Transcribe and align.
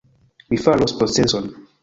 Mi 0.53 0.57
faros 0.63 0.93
proceson! 1.03 1.53